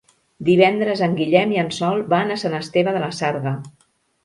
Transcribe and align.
Divendres 0.45 1.03
en 1.07 1.13
Guillem 1.19 1.53
i 1.57 1.61
en 1.65 1.69
Sol 1.77 2.03
van 2.15 2.35
a 2.35 2.39
Sant 2.47 2.59
Esteve 2.63 2.97
de 2.99 3.05
la 3.07 3.13
Sarga. 3.21 3.57